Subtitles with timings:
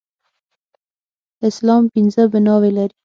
[1.49, 2.95] اسلام پينځه بلاوي لري.